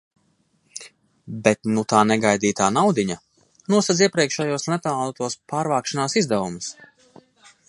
Bet 1.47 1.69
nu 1.75 1.83
tā 1.93 1.99
negaidītā 2.13 2.71
naudiņa 2.79 3.19
nosedz 3.75 4.03
iepriekšējos 4.09 4.69
neplānotos 4.75 5.41
pārvākšanās 5.55 6.23
izdevumus. 6.25 6.77